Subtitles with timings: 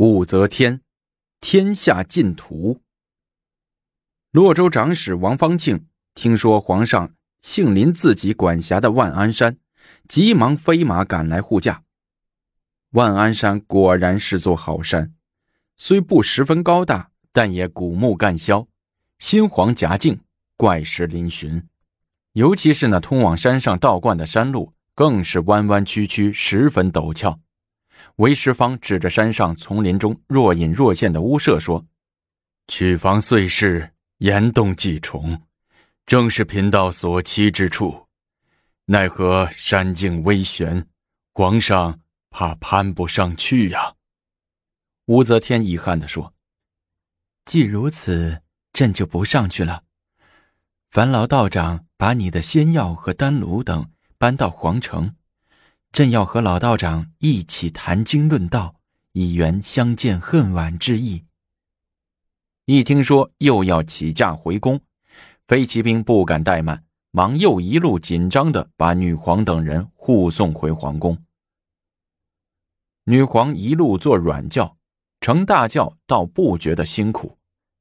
[0.00, 0.80] 武则天，
[1.42, 2.80] 天下尽图。
[4.30, 9.58] 洛州长史王方庆听说皇上幸临自己管辖的万安山，
[10.08, 11.82] 急忙飞马赶来护驾。
[12.92, 15.12] 万安山果然是座好山，
[15.76, 18.66] 虽不十分高大，但也古木干削，
[19.18, 20.20] 新黄夹径，
[20.56, 21.64] 怪石嶙峋。
[22.32, 27.38] 尤其是那通往山上道观的山路，更是弯弯曲曲，十分陡峭。
[28.16, 31.86] 韦石方指着山上丛林中若隐若现的屋舍说
[32.68, 35.42] ：“曲房碎石，岩洞几重，
[36.04, 38.06] 正是贫道所期之处。
[38.86, 40.86] 奈何山径微悬，
[41.32, 43.94] 皇上怕攀不上去呀。”
[45.06, 46.34] 武则天遗憾地说
[47.46, 49.84] ：“既如此，朕就不上去了。
[50.90, 55.14] 烦劳道长把你的仙药和丹炉等搬到皇城。”
[55.92, 58.76] 朕要和老道长一起谈经论道，
[59.12, 61.24] 以圆相见恨晚之意。
[62.64, 64.80] 一听说又要起驾回宫，
[65.48, 71.18] 飞骑兵不敢怠慢，忙又一路紧张的把女皇等人护送回皇宫。
[73.04, 74.76] 女皇一路坐软轿，
[75.20, 77.36] 乘大轿倒不觉得辛苦，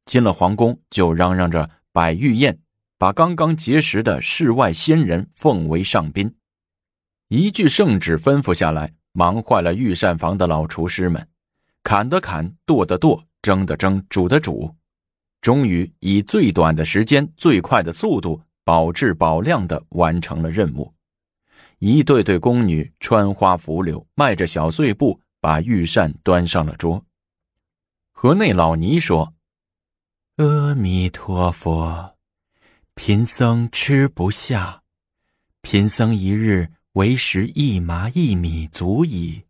[0.05, 2.59] 进了皇宫就嚷嚷着摆御宴，
[2.97, 6.33] 把刚刚结识的世外仙人奉为上宾。
[7.29, 11.27] 一句圣旨吩咐下来，忙坏了御膳房的老厨师们，
[11.83, 14.75] 砍的砍，剁的剁，蒸的蒸，煮的煮，
[15.39, 20.91] 终于以最短的时间、最快的速度，保质保量的完成了任务。
[21.77, 27.05] 一对对宫女穿花拂柳，迈着小碎步，把御膳端上了桌。
[28.11, 29.35] 河内老尼说
[30.37, 32.17] ：“阿弥陀佛，
[32.95, 34.81] 贫僧吃不下，
[35.61, 39.43] 贫僧一日。”为食一麻一米足矣。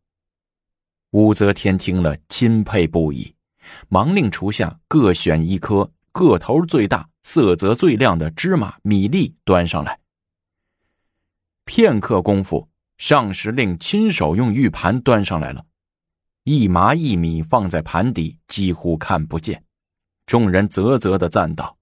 [1.12, 3.34] 武则天听了，钦佩不已，
[3.88, 9.98] 忙令厨下各选一颗个头最大、色泽最亮的芝麻米粒端上来。
[11.64, 15.66] 片刻功夫，上时令亲手用玉盘端上来了，
[16.44, 19.64] 一麻一米放在盘底，几乎看不见。
[20.26, 21.78] 众人啧啧的赞道：“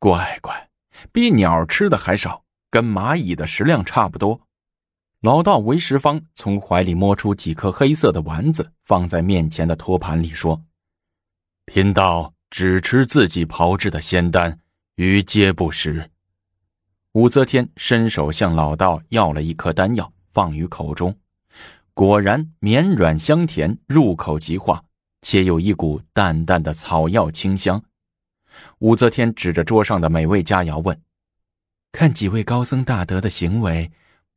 [0.00, 0.68] 乖乖，
[1.12, 4.40] 比鸟吃的还少，跟蚂蚁的食量差不多。”
[5.20, 10.62] 老道韦石方从怀里摸出几颗黑色的丸子，放在面前的托盘里，说
[11.66, 14.60] ：“贫道只吃自己炮制的仙丹，
[14.94, 16.10] 余皆不食。”
[17.14, 21.16] 武则天伸手向老道要了一颗丹药，放于口中，
[21.94, 24.84] 果然绵软香甜，入口即化，
[25.22, 27.82] 且有一股淡淡的草药清香。
[28.78, 31.02] 武则天指着桌上的美味佳肴问
[31.90, 33.90] ：“看几位高僧大德的行为？”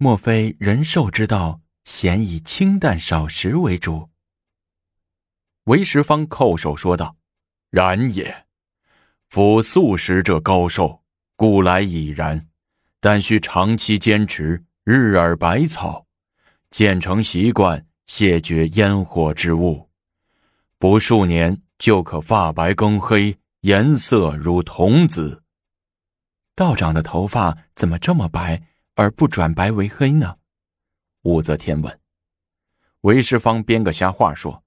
[0.04, 4.10] 莫非人寿之道咸以清淡少食为主？
[5.66, 7.18] 韦石方叩首说道
[7.70, 8.48] ：“然也。
[9.30, 11.04] 夫素食者高寿，
[11.36, 12.48] 故来已然。
[13.00, 16.08] 但需长期坚持，日耳百草，
[16.72, 19.92] 渐成习惯，谢绝烟火之物，
[20.80, 25.44] 不数年就可发白更黑，颜色如童子。
[26.56, 28.64] 道长的头发怎么这么白？”
[28.96, 30.38] 而不转白为黑呢？
[31.22, 32.00] 武则天问。
[33.02, 34.64] 韦世方编个瞎话说：“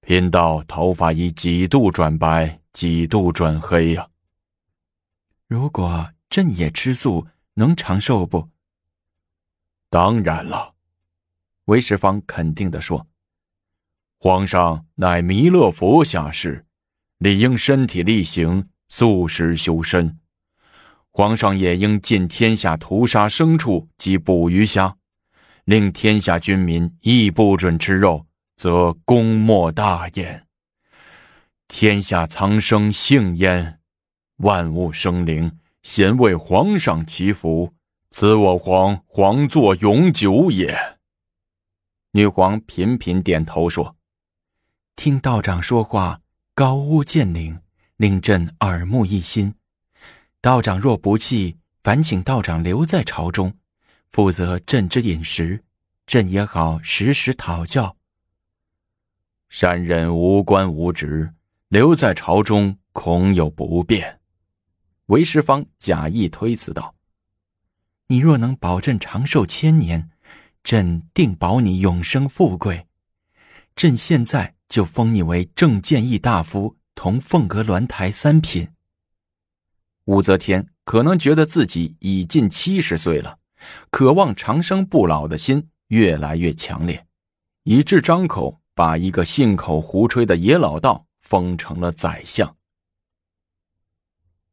[0.00, 4.08] 贫道头发已几度转白，几度转黑呀。”
[5.46, 8.48] 如果朕也吃素，能长寿不？
[9.90, 10.74] 当然了，
[11.66, 13.06] 韦世方肯定的说
[14.18, 16.64] ：“皇上乃弥勒佛下士，
[17.18, 20.18] 理应身体力行，素食修身。”
[21.12, 24.96] 皇上也应尽天下屠杀牲畜及捕鱼虾，
[25.64, 28.24] 令天下军民亦不准吃肉，
[28.56, 30.46] 则功莫大焉。
[31.68, 33.78] 天下苍生幸焉，
[34.38, 37.74] 万物生灵咸为皇上祈福，
[38.10, 40.98] 此我皇皇座永久也。
[42.12, 43.96] 女皇频频点头说
[44.96, 46.20] ：“听道长说话，
[46.54, 47.60] 高屋建瓴，
[47.96, 49.54] 令朕耳目一新。”
[50.42, 53.54] 道长若不弃，烦请道长留在朝中，
[54.10, 55.62] 负责朕之饮食，
[56.04, 57.96] 朕也好时时讨教。
[59.48, 61.32] 山人无官无职，
[61.68, 64.18] 留在朝中恐有不便。
[65.06, 66.96] 韦石方假意推辞道
[68.08, 70.10] ：“你若能保朕长寿千年，
[70.64, 72.88] 朕定保你永生富贵。
[73.76, 78.70] 朕现在就封你为正建议大夫，同凤阁鸾台三品。”
[80.06, 83.38] 武则天可能觉得自己已近七十岁了，
[83.90, 87.06] 渴望长生不老的心越来越强烈，
[87.62, 92.56] 以致张口把一个信口胡吹的野老道封成了宰相。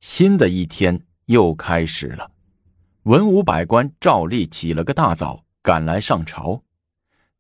[0.02, 2.32] 新的一天又开始了，
[3.04, 6.64] 文武百官照例起了个大早，赶来上朝。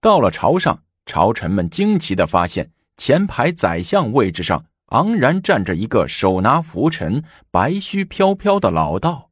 [0.02, 9.32] 到了朝上，朝臣们惊奇的发现，前排宰相位置上昂然站着一个手拿拂尘、白须飘飘的老道。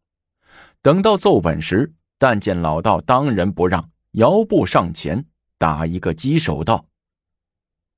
[0.81, 5.25] 等到奏本时，但见老道当仁不让，摇步上前，
[5.57, 6.85] 打一个稽首道：“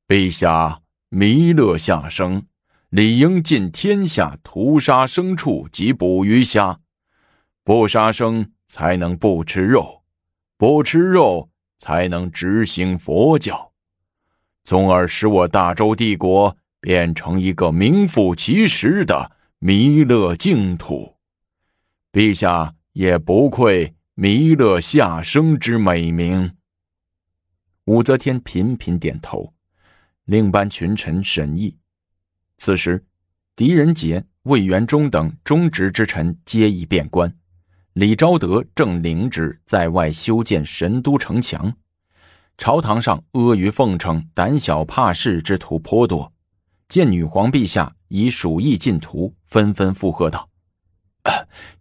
[0.07, 2.45] 陛下，弥勒下生。”
[2.89, 6.79] 理应尽天下屠杀牲畜及捕鱼虾，
[7.63, 10.01] 不杀生才能不吃肉，
[10.57, 13.73] 不吃肉才能执行佛教，
[14.63, 21.15] 从而使我大周帝国变成一个名副其实的弥勒净土。
[22.11, 26.51] 陛下也不愧弥勒下生之美名。
[27.85, 29.53] 武则天频频点头，
[30.25, 31.77] 另班群臣审议。
[32.57, 33.03] 此时，
[33.55, 37.33] 狄仁杰、魏元忠等忠直之臣皆已变官，
[37.93, 41.73] 李昭德正领旨在外修建神都城墙。
[42.57, 46.31] 朝堂上阿谀奉承、胆小怕事之徒颇多。
[46.89, 50.49] 见女皇陛下以鼠疫进图，纷纷附和道：“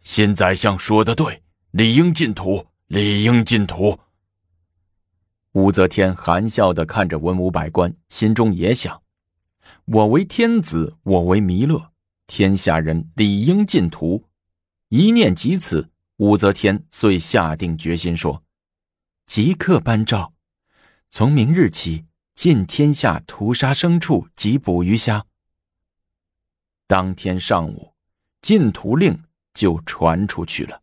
[0.04, 3.98] 新宰相说的对，理应进图，理应进图。”
[5.52, 9.00] 武则天含笑的看着文武百官，心中也想。
[9.86, 11.90] 我为天子，我为弥勒，
[12.26, 14.26] 天下人理应尽图。
[14.90, 15.88] 一念及此，
[16.18, 18.42] 武则天遂下定决心说
[19.24, 20.34] ：“即刻颁诏，
[21.08, 22.04] 从明日起，
[22.38, 25.26] 尽天下屠杀牲畜及捕鱼虾。”
[26.86, 27.92] 当天上午，
[28.40, 30.80] 禁屠令就传出去了。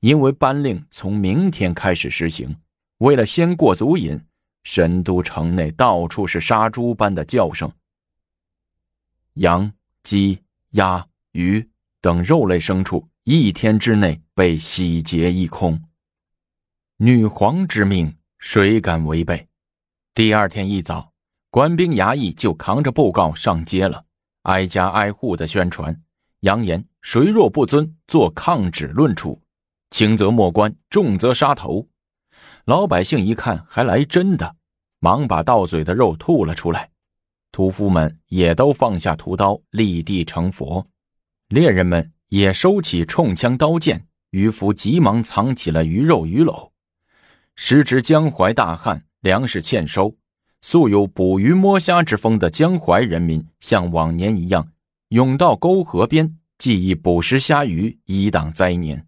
[0.00, 2.54] 因为颁令从明天开始实行，
[2.98, 4.20] 为了先过足瘾，
[4.62, 7.72] 神都城内到处是杀猪般的叫声。
[9.36, 9.72] 羊、
[10.02, 10.38] 鸡、
[10.72, 11.66] 鸭、鱼
[12.02, 15.82] 等肉类牲畜一天之内被洗劫一空。
[16.98, 19.48] 女皇之命，谁敢违背？
[20.14, 21.10] 第二天一早，
[21.48, 24.04] 官兵衙役就扛着布告上街了，
[24.42, 26.02] 挨家挨户的宣传，
[26.40, 29.40] 扬言谁若不遵，做抗旨论处，
[29.90, 31.88] 轻则没官，重则杀头。
[32.66, 34.54] 老百姓一看还来真的，
[35.00, 36.90] 忙把到嘴的肉吐了出来。
[37.50, 40.86] 屠夫们也都放下屠刀，立地成佛；
[41.48, 46.70] 猎人们也收起冲枪刀剑，渔夫急忙藏起了鱼肉鱼篓。
[47.56, 50.16] 时值江淮大旱，粮食欠收，
[50.60, 54.72] 素有捕鱼摸虾之风的江淮人民，像往年一样
[55.10, 59.06] 涌到沟河边，计以捕食虾鱼，以挡灾年。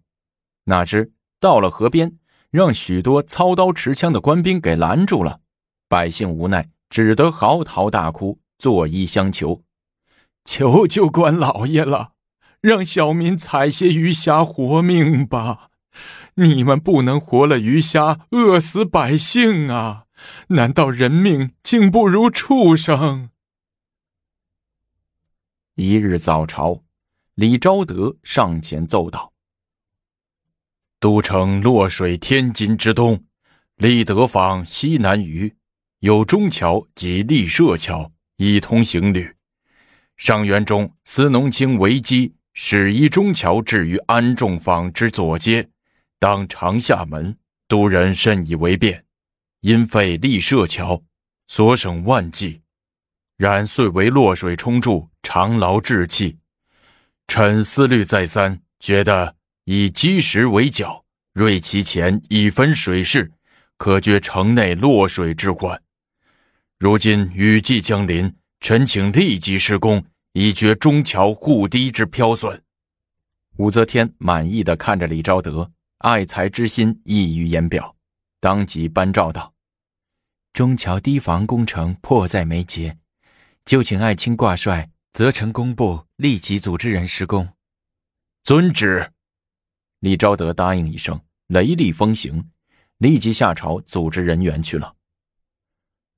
[0.63, 2.17] 哪知到了河边，
[2.49, 5.41] 让许多操刀持枪的官兵给拦住了，
[5.89, 6.69] 百姓无奈。
[6.89, 9.63] 只得嚎啕大哭，作揖相求
[10.45, 12.11] ：“求求官老爷了，
[12.61, 15.71] 让小民采些鱼虾活命吧！
[16.35, 20.04] 你们不能活了鱼虾，饿死百姓啊！
[20.47, 23.29] 难道人命竟不如畜生？”
[25.75, 26.83] 一日早朝，
[27.35, 29.33] 李昭德上前奏道
[30.99, 33.25] ：“都城洛水天津之东，
[33.75, 35.55] 立德坊西南隅。”
[35.99, 39.35] 有中桥及立社桥，以通行旅。
[40.17, 45.69] 上元中，司农卿为基，使依中桥置于安众坊之左街，
[46.19, 47.37] 当长下门。
[47.67, 49.04] 都人甚以为便，
[49.65, 51.01] 因废立设桥，
[51.47, 52.61] 所省万计。
[53.35, 56.37] 然遂为落水冲注，长劳志气。
[57.25, 61.03] 臣思虑再三，觉得以基石为角，
[61.33, 63.31] 锐其前，以分水势，
[63.79, 65.81] 可决城内落水之患。
[66.77, 72.61] 如今雨季将临，臣请立即施工，以绝中桥护堤之飘损。
[73.57, 77.95] 武则天满意的看着李昭德，爱才之心溢于言表，
[78.39, 79.51] 当即颁诏道
[80.55, 82.97] ：“中桥堤防工程迫在眉睫，
[83.65, 87.49] 就请爱卿挂帅，责成工部立即组织人施工。”
[88.41, 89.11] 遵旨。
[89.99, 92.51] 李昭德答应一声，雷厉风行，
[92.99, 94.95] 立即下朝组织人员去了。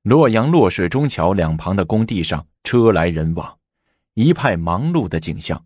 [0.04, 3.58] 洛阳洛水中桥两旁的工地上车来人往，
[4.14, 5.66] 一派忙碌的景象。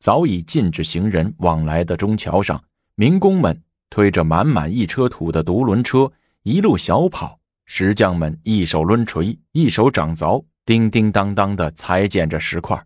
[0.00, 2.64] 早已禁止行人往来的中桥上，
[2.96, 7.38] 民工们推着满满一车土的独轮车一路小跑，
[7.70, 12.82] 石匠们一手抡锤，一手掌凿，叮叮当当的裁剪着石块。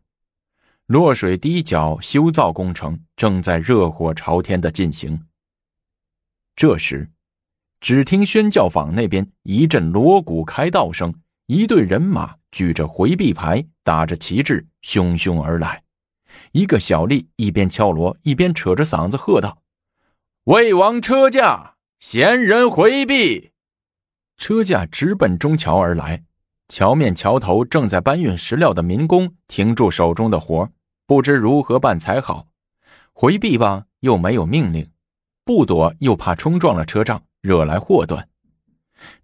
[0.87, 5.19] 洛水堤脚修造工程正在热火朝天的进行。
[6.57, 7.09] 这时。
[7.81, 11.13] 只听宣教坊那边一阵锣鼓开道声，
[11.47, 15.83] 一队人马举着回避牌，打着旗帜，汹汹而来。
[16.53, 19.63] 一个小吏一边敲锣，一边扯着嗓子喝道
[20.45, 23.52] ：“魏王车驾，闲人回避！”
[24.37, 26.25] 车驾直奔中桥而来。
[26.69, 30.71] 桥面桥头正在搬运石料的民工停住手中的活，
[31.07, 32.49] 不知如何办才好。
[33.13, 34.87] 回避吧，又没有命令；
[35.45, 38.27] 不躲，又怕冲撞了车仗，惹来祸端。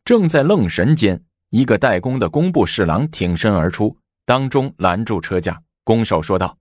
[0.04, 3.96] 正在愣神间，一个代工的工部侍郎挺身而出，
[4.26, 6.58] 当中拦住车架，拱手说道：“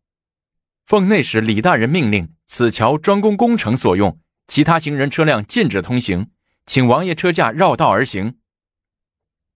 [0.88, 6.30] 奉内史李大人命令，此桥专供工程所用，其他行人车辆禁止通行，
[6.68, 8.38] 请王爷车驾绕道而行。”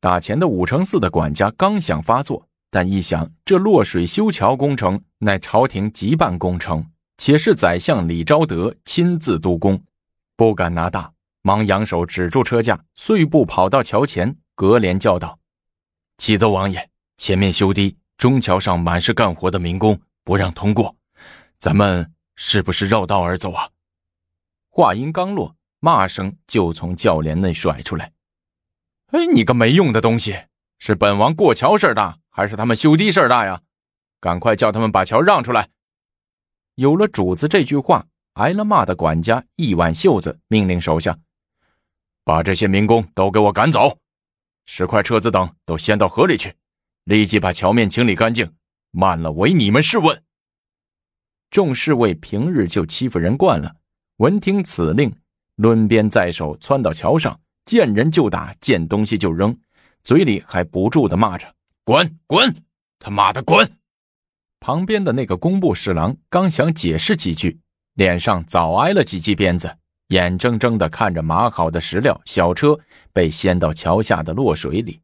[0.02, 6.84] 打前的武承寺的管家刚想发作，但一想这落水修桥工程乃朝廷急办工程，
[7.18, 9.84] 且是宰相李昭德亲自督工，
[10.36, 11.14] 不敢拿大，
[11.44, 15.38] 忙扬手止住车架，碎步跑到桥前，隔帘叫道
[16.18, 20.96] ：“启奏王爷，前面修堤，中桥上满是干活的民工，不让通过，
[21.60, 23.70] 咱们是不是绕道而走啊？”
[24.74, 28.14] 话音刚落，骂声就从轿帘内甩出来。
[29.08, 30.44] 哎，你个没用的东西！
[30.78, 33.62] 是本王过桥事儿大，还是他们修堤事儿大呀？
[34.20, 35.70] 赶快叫他们把桥让出来！
[36.76, 41.20] 有了主子这句话，挨了骂的管家一挽袖子，命令手下
[42.24, 44.00] 把这些民工都给我赶走，
[44.66, 46.56] 石块、车子等都掀到河里去，
[47.04, 48.54] 立即把桥面清理干净，
[48.92, 50.24] 慢了唯你们试问。
[51.50, 53.76] 众侍卫平日就欺负人惯了，
[54.18, 55.14] 闻听此令，
[55.62, 57.40] 抡鞭在手，窜到桥上。
[57.64, 59.56] 见人就打，见东西就扔，
[60.04, 61.54] 嘴里还不住的骂着
[61.86, 62.64] ：“滚滚，
[62.98, 63.72] 他妈的滚！”
[64.60, 67.60] 旁边的那个工部侍郎刚想解释几句，
[67.94, 69.78] 脸上早挨了几记鞭子，
[70.08, 72.80] 眼睁睁的看着码好的石料小车
[73.14, 75.00] 被掀到桥下的落水里。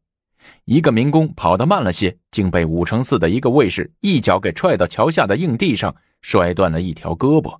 [0.64, 7.56] 一个民工跑得慢了些，竟被武承寺的一个卫士一脚给踹到桥下的硬地上，摔断了一条胳膊。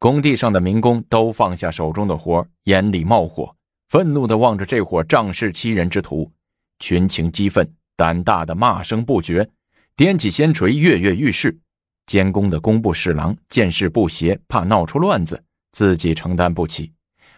[0.00, 3.56] 工地上的民工都放下手中的活，眼里冒火，
[3.88, 6.30] 愤怒地望着这伙仗势欺人之徒，
[6.78, 9.48] 群情激愤，胆大的骂声不绝，
[9.96, 11.58] 掂起先锤跃跃欲试。
[12.06, 16.92] 监工的工部侍郎见势不协，怕闹出乱子，自己承担不起，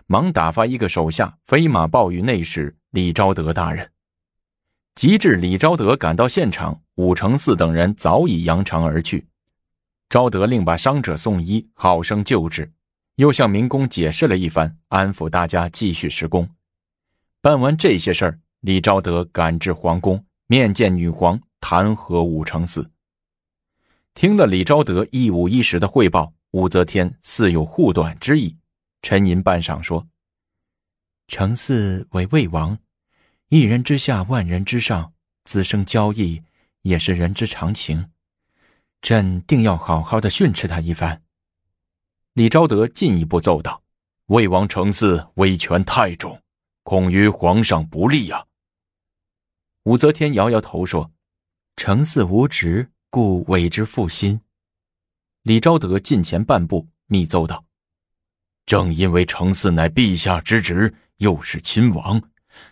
[0.06, 3.90] 忙打发一个手下飞马报与内史李昭德大人。
[4.94, 9.26] 及至李昭德赶到现场，武承嗣等人早已扬长而去。
[10.10, 12.72] 昭德令把伤者送医，好生救治，
[13.14, 16.50] 又向民工解释了一番，安抚大家继续施工。
[17.40, 22.88] 办完这些事儿，李昭德赶至皇宫，面见女皇，弹劾武承嗣。
[24.12, 28.56] 听了李昭德一五一十的汇报，武则天似有护短之意，
[29.02, 30.08] 沉吟半晌说
[31.28, 32.76] ：“承嗣为魏王，
[33.48, 35.12] 一人之下，万人之上，
[35.44, 36.42] 滋生交易，
[36.82, 38.10] 也是人之常情。”
[39.02, 41.22] 朕定要好好的训斥他一番。
[42.34, 43.82] 李昭德进一步奏道
[44.26, 46.40] ：“魏王承嗣威权太重，
[46.82, 48.46] 恐于皇上不利呀。”
[49.84, 51.10] 武则天摇摇头说
[51.76, 54.40] ：“承嗣无职，故委之负心。”
[55.42, 57.64] 李昭德近前半步，密奏道
[58.66, 62.22] ：“正因为承嗣乃陛下之职，又是亲王，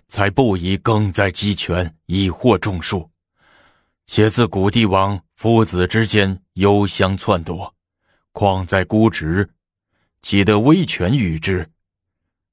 [0.06, 3.10] 才不宜更在鸡权，以获众数。
[4.08, 7.72] 且自古帝王。”父子之间忧相篡夺，
[8.32, 9.48] 况在孤职，
[10.20, 11.70] 岂得威权与之？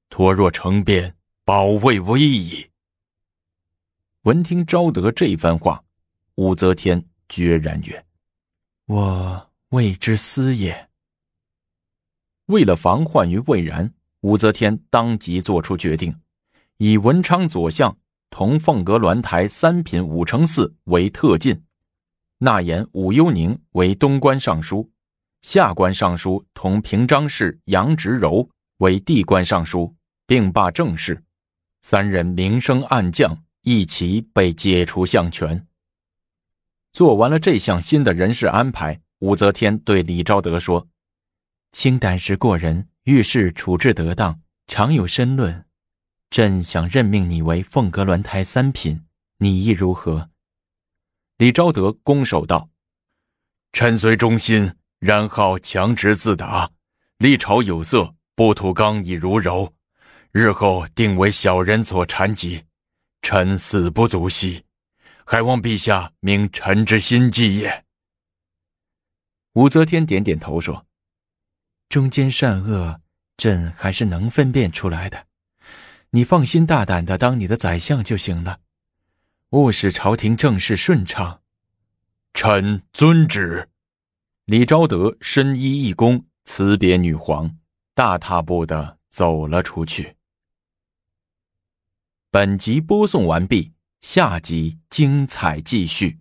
[0.08, 2.70] 托若成变，保卫威矣。
[4.22, 5.82] 闻听昭德这番话，
[6.36, 8.06] 武则天决然曰
[8.86, 10.88] ：“我未之思也。”
[12.46, 16.20] 为了防患于未然，武则天当即作出决定，
[16.76, 17.98] 以文昌左相
[18.36, 21.64] 同凤阁鸾台三品武承嗣为特进。
[22.36, 24.90] 纳言武幽宁为东关尚书，
[25.40, 31.24] 下官尚书同平章事杨直柔为地官尚书，并罢政事。
[31.80, 35.66] 三人明升暗降，一齐被解除相权。
[36.92, 40.86] 做完了这项新的人事安排，武则天对李昭德说
[41.72, 45.64] ：“卿胆识过人，遇事处置得当，常有深论。
[46.36, 49.06] 朕想任命你为凤阁鸾台三品，
[49.38, 50.28] 你意如何？”
[51.38, 52.68] 李昭德拱手道
[53.72, 56.72] ：“臣虽忠心，然好强直自达，
[57.16, 59.72] 历朝有色，不图刚毅如柔，
[60.30, 62.64] 日后定为小人所缠及，
[63.22, 64.62] 臣死不足惜，
[65.24, 67.86] 还望陛下明臣之心计也。”
[69.56, 70.84] 武则天点点头说
[71.88, 73.00] ：“中间善恶，
[73.38, 75.25] 朕还是能分辨出来的，
[76.16, 78.60] 你放心大胆的当你的宰相就行了。
[79.50, 81.42] 务使朝廷政事顺畅。
[82.32, 83.68] 臣遵旨。
[84.46, 87.58] 李昭德深衣一躬，辞别女皇，
[87.92, 90.16] 大踏步的走了出去。
[92.30, 96.20] 本集播送完毕，下集精彩继续。